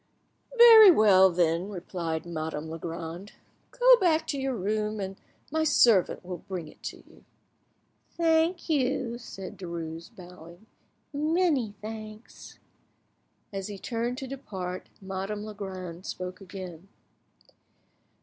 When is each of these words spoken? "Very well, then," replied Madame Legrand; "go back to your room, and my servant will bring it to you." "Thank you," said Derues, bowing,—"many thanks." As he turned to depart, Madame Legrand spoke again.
"Very 0.57 0.89
well, 0.89 1.29
then," 1.29 1.69
replied 1.69 2.25
Madame 2.25 2.71
Legrand; 2.71 3.33
"go 3.69 3.97
back 3.97 4.25
to 4.25 4.39
your 4.41 4.55
room, 4.55 4.99
and 4.99 5.15
my 5.51 5.63
servant 5.63 6.25
will 6.25 6.39
bring 6.39 6.67
it 6.67 6.81
to 6.81 7.03
you." 7.07 7.23
"Thank 8.17 8.67
you," 8.67 9.19
said 9.19 9.59
Derues, 9.59 10.09
bowing,—"many 10.15 11.75
thanks." 11.83 12.57
As 13.53 13.67
he 13.67 13.77
turned 13.77 14.17
to 14.17 14.27
depart, 14.27 14.89
Madame 14.99 15.43
Legrand 15.43 16.07
spoke 16.07 16.41
again. 16.41 16.87